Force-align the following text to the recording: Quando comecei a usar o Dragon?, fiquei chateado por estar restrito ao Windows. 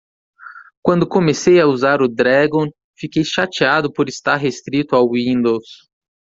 Quando 0.81 1.07
comecei 1.07 1.59
a 1.61 1.67
usar 1.67 2.01
o 2.01 2.07
Dragon?, 2.09 2.67
fiquei 2.97 3.23
chateado 3.23 3.93
por 3.93 4.09
estar 4.09 4.35
restrito 4.37 4.95
ao 4.95 5.11
Windows. 5.11 5.87